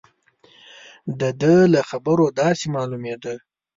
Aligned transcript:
د 1.19 1.21
ده 1.41 1.53
له 1.73 1.81
خبرو 1.89 2.25
داسې 2.39 2.65
معلومېده. 2.75 3.33